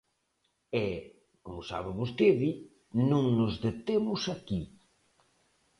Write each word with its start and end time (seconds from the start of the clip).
E, 0.85 0.87
como 1.45 1.61
sabe 1.71 1.91
vostede, 2.01 2.49
non 3.09 3.23
nos 3.37 3.53
detemos 3.65 4.21
aquí. 4.35 4.61